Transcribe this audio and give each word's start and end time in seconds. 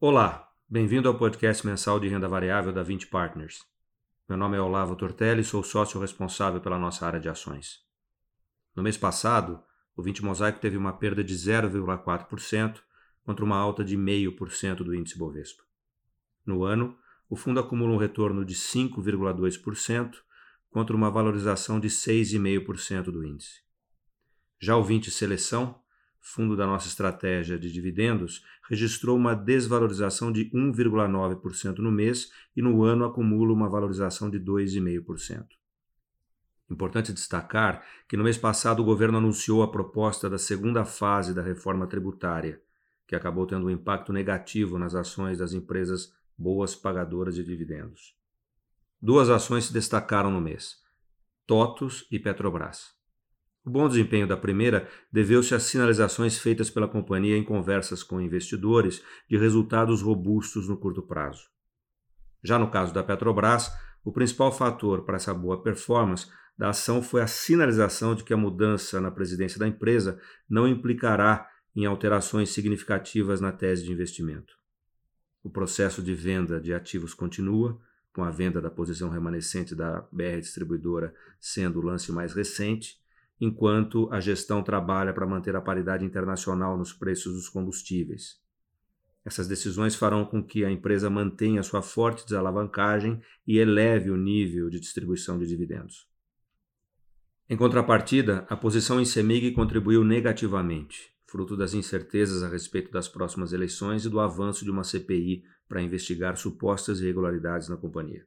Olá, 0.00 0.48
bem-vindo 0.70 1.08
ao 1.08 1.18
podcast 1.18 1.66
mensal 1.66 1.98
de 1.98 2.06
renda 2.06 2.28
variável 2.28 2.72
da 2.72 2.84
20 2.84 3.08
Partners. 3.08 3.64
Meu 4.28 4.38
nome 4.38 4.56
é 4.56 4.60
Olavo 4.60 4.94
Tortelli 4.94 5.40
e 5.40 5.44
sou 5.44 5.60
sócio 5.64 6.00
responsável 6.00 6.60
pela 6.60 6.78
nossa 6.78 7.04
área 7.04 7.18
de 7.18 7.28
ações. 7.28 7.80
No 8.76 8.82
mês 8.84 8.96
passado, 8.96 9.60
o 9.96 10.02
20 10.02 10.24
Mosaico 10.24 10.60
teve 10.60 10.76
uma 10.76 10.92
perda 10.92 11.24
de 11.24 11.34
0,4% 11.34 12.80
contra 13.24 13.44
uma 13.44 13.56
alta 13.56 13.84
de 13.84 13.96
0,5% 13.96 14.84
do 14.84 14.94
índice 14.94 15.18
Bovespa. 15.18 15.64
No 16.46 16.62
ano, 16.62 16.96
o 17.28 17.34
fundo 17.34 17.58
acumula 17.58 17.92
um 17.92 17.98
retorno 17.98 18.44
de 18.44 18.54
5,2% 18.54 20.14
contra 20.70 20.94
uma 20.94 21.10
valorização 21.10 21.80
de 21.80 21.88
6,5% 21.88 23.10
do 23.10 23.26
índice. 23.26 23.62
Já 24.60 24.76
o 24.76 24.84
20 24.84 25.10
Seleção 25.10 25.82
fundo 26.20 26.56
da 26.56 26.66
nossa 26.66 26.88
estratégia 26.88 27.58
de 27.58 27.72
dividendos, 27.72 28.44
registrou 28.68 29.16
uma 29.16 29.34
desvalorização 29.34 30.30
de 30.30 30.50
1,9% 30.50 31.78
no 31.78 31.90
mês 31.90 32.30
e 32.56 32.62
no 32.62 32.82
ano 32.82 33.04
acumula 33.04 33.52
uma 33.52 33.68
valorização 33.68 34.28
de 34.28 34.38
2,5%. 34.38 35.46
Importante 36.70 37.12
destacar 37.12 37.82
que 38.06 38.16
no 38.16 38.24
mês 38.24 38.36
passado 38.36 38.80
o 38.80 38.84
governo 38.84 39.18
anunciou 39.18 39.62
a 39.62 39.70
proposta 39.70 40.28
da 40.28 40.36
segunda 40.36 40.84
fase 40.84 41.32
da 41.32 41.42
reforma 41.42 41.86
tributária, 41.86 42.60
que 43.06 43.16
acabou 43.16 43.46
tendo 43.46 43.66
um 43.66 43.70
impacto 43.70 44.12
negativo 44.12 44.78
nas 44.78 44.94
ações 44.94 45.38
das 45.38 45.54
empresas 45.54 46.12
boas 46.36 46.74
pagadoras 46.74 47.34
de 47.34 47.42
dividendos. 47.42 48.14
Duas 49.00 49.30
ações 49.30 49.64
se 49.64 49.72
destacaram 49.72 50.30
no 50.30 50.40
mês: 50.40 50.76
TOTUS 51.46 52.06
e 52.10 52.18
Petrobras. 52.18 52.97
O 53.68 53.70
bom 53.70 53.86
desempenho 53.86 54.26
da 54.26 54.34
primeira 54.34 54.88
deveu-se 55.12 55.54
às 55.54 55.64
sinalizações 55.64 56.38
feitas 56.38 56.70
pela 56.70 56.88
companhia 56.88 57.36
em 57.36 57.44
conversas 57.44 58.02
com 58.02 58.18
investidores 58.18 59.02
de 59.28 59.36
resultados 59.36 60.00
robustos 60.00 60.66
no 60.66 60.78
curto 60.78 61.02
prazo. 61.02 61.42
Já 62.42 62.58
no 62.58 62.70
caso 62.70 62.94
da 62.94 63.04
Petrobras, 63.04 63.70
o 64.02 64.10
principal 64.10 64.50
fator 64.50 65.04
para 65.04 65.16
essa 65.16 65.34
boa 65.34 65.62
performance 65.62 66.28
da 66.56 66.70
ação 66.70 67.02
foi 67.02 67.20
a 67.20 67.26
sinalização 67.26 68.14
de 68.14 68.24
que 68.24 68.32
a 68.32 68.38
mudança 68.38 69.02
na 69.02 69.10
presidência 69.10 69.58
da 69.58 69.68
empresa 69.68 70.18
não 70.48 70.66
implicará 70.66 71.46
em 71.76 71.84
alterações 71.84 72.48
significativas 72.48 73.38
na 73.38 73.52
tese 73.52 73.84
de 73.84 73.92
investimento. 73.92 74.54
O 75.42 75.50
processo 75.50 76.02
de 76.02 76.14
venda 76.14 76.58
de 76.58 76.72
ativos 76.72 77.12
continua, 77.12 77.78
com 78.14 78.24
a 78.24 78.30
venda 78.30 78.62
da 78.62 78.70
posição 78.70 79.10
remanescente 79.10 79.74
da 79.74 80.08
BR 80.10 80.40
Distribuidora 80.40 81.14
sendo 81.38 81.80
o 81.80 81.84
lance 81.84 82.10
mais 82.10 82.32
recente, 82.32 82.96
enquanto 83.40 84.08
a 84.12 84.20
gestão 84.20 84.62
trabalha 84.62 85.12
para 85.12 85.26
manter 85.26 85.54
a 85.54 85.60
paridade 85.60 86.04
internacional 86.04 86.76
nos 86.76 86.92
preços 86.92 87.34
dos 87.34 87.48
combustíveis. 87.48 88.40
Essas 89.24 89.46
decisões 89.46 89.94
farão 89.94 90.24
com 90.24 90.42
que 90.42 90.64
a 90.64 90.70
empresa 90.70 91.10
mantenha 91.10 91.62
sua 91.62 91.82
forte 91.82 92.24
desalavancagem 92.24 93.20
e 93.46 93.58
eleve 93.58 94.10
o 94.10 94.16
nível 94.16 94.70
de 94.70 94.80
distribuição 94.80 95.38
de 95.38 95.46
dividendos. 95.46 96.08
Em 97.50 97.56
contrapartida, 97.56 98.46
a 98.48 98.56
posição 98.56 99.00
em 99.00 99.04
CEMIG 99.04 99.52
contribuiu 99.52 100.04
negativamente, 100.04 101.14
fruto 101.26 101.56
das 101.56 101.74
incertezas 101.74 102.42
a 102.42 102.48
respeito 102.48 102.90
das 102.90 103.08
próximas 103.08 103.52
eleições 103.52 104.04
e 104.04 104.08
do 104.08 104.20
avanço 104.20 104.64
de 104.64 104.70
uma 104.70 104.84
CPI 104.84 105.44
para 105.68 105.82
investigar 105.82 106.36
supostas 106.36 107.00
irregularidades 107.00 107.68
na 107.68 107.76
companhia. 107.76 108.26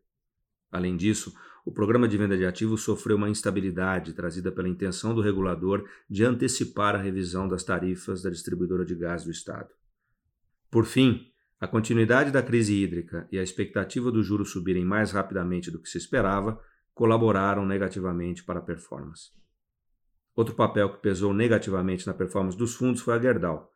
Além 0.71 0.95
disso, 0.95 1.33
o 1.65 1.71
programa 1.71 2.07
de 2.07 2.17
venda 2.17 2.37
de 2.37 2.45
ativos 2.45 2.81
sofreu 2.81 3.17
uma 3.17 3.29
instabilidade 3.29 4.13
trazida 4.13 4.51
pela 4.51 4.67
intenção 4.67 5.13
do 5.13 5.21
regulador 5.21 5.87
de 6.09 6.23
antecipar 6.23 6.95
a 6.95 7.01
revisão 7.01 7.47
das 7.47 7.63
tarifas 7.63 8.23
da 8.23 8.29
distribuidora 8.29 8.83
de 8.83 8.95
gás 8.95 9.23
do 9.23 9.31
Estado. 9.31 9.69
Por 10.69 10.85
fim, 10.85 11.31
a 11.59 11.67
continuidade 11.67 12.31
da 12.31 12.41
crise 12.41 12.73
hídrica 12.73 13.27
e 13.31 13.37
a 13.37 13.43
expectativa 13.43 14.11
dos 14.11 14.25
juros 14.25 14.51
subirem 14.51 14.83
mais 14.83 15.11
rapidamente 15.11 15.69
do 15.69 15.79
que 15.79 15.89
se 15.89 15.97
esperava 15.97 16.59
colaboraram 16.93 17.65
negativamente 17.65 18.43
para 18.43 18.59
a 18.59 18.63
performance. 18.63 19.29
Outro 20.35 20.55
papel 20.55 20.89
que 20.93 21.01
pesou 21.01 21.33
negativamente 21.33 22.07
na 22.07 22.13
performance 22.13 22.57
dos 22.57 22.73
fundos 22.73 23.01
foi 23.01 23.13
a 23.13 23.19
Gerdau. 23.19 23.71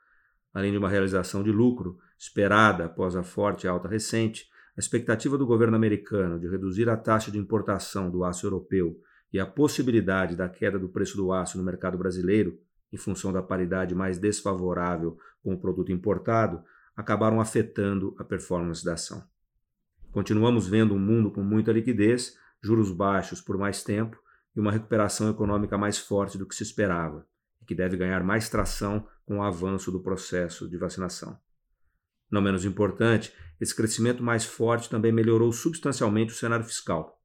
Além 0.54 0.72
de 0.72 0.78
uma 0.78 0.90
realização 0.90 1.44
de 1.44 1.52
lucro 1.52 2.00
esperada 2.18 2.86
após 2.86 3.16
a 3.16 3.24
forte 3.24 3.68
alta 3.68 3.88
recente, 3.88 4.50
a 4.76 4.80
expectativa 4.80 5.38
do 5.38 5.46
governo 5.46 5.76
americano 5.76 6.40
de 6.40 6.48
reduzir 6.48 6.90
a 6.90 6.98
taxa 6.98 7.32
de 7.32 7.38
importação 7.38 8.10
do 8.10 8.24
aço 8.24 8.46
europeu 8.46 9.00
e 9.32 9.40
a 9.40 9.46
possibilidade 9.46 10.36
da 10.36 10.50
queda 10.50 10.78
do 10.78 10.90
preço 10.90 11.16
do 11.16 11.32
aço 11.32 11.58
no 11.58 11.64
mercado 11.64 11.98
brasileiro, 11.98 12.60
em 12.92 12.98
função 12.98 13.32
da 13.32 13.42
paridade 13.42 13.96
mais 13.96 14.18
desfavorável 14.18 15.18
com 15.42 15.54
o 15.54 15.60
produto 15.60 15.92
importado, 15.92 16.62
acabaram 16.96 17.40
afetando 17.40 18.16
a 18.18 18.24
performance 18.24 18.84
da 18.84 18.94
ação. 18.94 19.24
Continuamos 20.12 20.68
vendo 20.68 20.94
um 20.94 21.00
mundo 21.00 21.32
com 21.32 21.42
muita 21.42 21.72
liquidez, 21.72 22.38
juros 22.62 22.92
baixos 22.92 23.42
por 23.42 23.58
mais 23.58 23.84
tempo 23.84 24.18
e 24.56 24.60
uma 24.60 24.72
recuperação 24.72 25.30
econômica 25.30 25.78
mais 25.78 25.98
forte 25.98 26.38
do 26.38 26.46
que 26.46 26.56
se 26.56 26.64
esperava, 26.64 27.28
e 27.62 27.66
que 27.66 27.76
deve 27.76 27.98
ganhar 27.98 28.24
mais 28.24 28.50
tração 28.50 29.08
com 29.26 29.40
o 29.40 29.44
avanço 29.44 29.92
do 29.92 30.00
processo 30.00 30.70
de 30.70 30.78
vacinação. 30.78 31.38
Não 32.36 32.42
menos 32.42 32.66
importante, 32.66 33.34
esse 33.62 33.74
crescimento 33.74 34.22
mais 34.22 34.44
forte 34.44 34.90
também 34.90 35.10
melhorou 35.10 35.54
substancialmente 35.54 36.34
o 36.34 36.36
cenário 36.36 36.66
fiscal. 36.66 37.18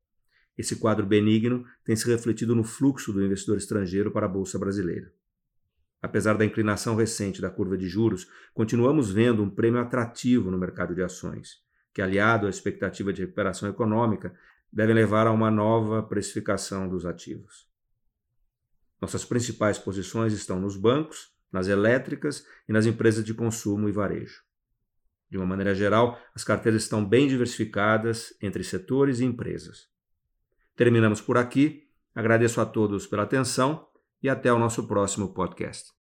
Esse 0.56 0.76
quadro 0.76 1.04
benigno 1.04 1.65
tem 1.84 1.97
se 1.97 2.09
refletido 2.09 2.54
no 2.54 2.62
fluxo 2.62 3.12
do 3.12 3.21
investidor 3.21 3.56
estrangeiro 3.56 4.12
para 4.12 4.26
a 4.26 4.28
Bolsa 4.28 4.56
Brasileira. 4.56 5.12
Apesar 6.00 6.34
da 6.34 6.44
inclinação 6.44 6.94
recente 6.94 7.41
da 7.41 7.50
curva 7.50 7.76
de 7.76 7.88
juros, 7.88 8.28
continuamos 8.54 9.10
vendo 9.10 9.43
um 9.43 9.50
prêmio 9.50 9.81
atrativo 9.81 10.48
no 10.48 10.56
mercado 10.56 10.94
de 10.94 11.03
ações, 11.03 11.56
que, 11.92 12.00
aliado 12.00 12.47
à 12.47 12.48
expectativa 12.48 13.12
de 13.12 13.22
recuperação 13.22 13.69
econômica, 13.69 14.32
deve 14.72 14.94
levar 14.94 15.27
a 15.27 15.32
uma 15.32 15.50
nova 15.50 16.04
precificação 16.04 16.88
dos 16.88 17.04
ativos. 17.04 17.69
Nossas 19.03 19.25
principais 19.25 19.77
posições 19.77 20.32
estão 20.32 20.60
nos 20.60 20.77
bancos, 20.77 21.34
nas 21.50 21.66
elétricas 21.66 22.47
e 22.69 22.72
nas 22.72 22.87
empresas 22.87 23.25
de 23.25 23.34
consumo 23.34 23.88
e 23.88 23.92
varejo. 23.92 24.48
De 25.30 25.36
uma 25.36 25.46
maneira 25.46 25.74
geral, 25.74 26.18
as 26.34 26.42
carteiras 26.42 26.82
estão 26.82 27.04
bem 27.04 27.28
diversificadas 27.28 28.34
entre 28.42 28.64
setores 28.64 29.20
e 29.20 29.24
empresas. 29.24 29.88
Terminamos 30.74 31.20
por 31.20 31.38
aqui. 31.38 31.88
Agradeço 32.14 32.60
a 32.60 32.66
todos 32.66 33.06
pela 33.06 33.22
atenção 33.22 33.86
e 34.22 34.28
até 34.28 34.52
o 34.52 34.58
nosso 34.58 34.88
próximo 34.88 35.32
podcast. 35.32 36.00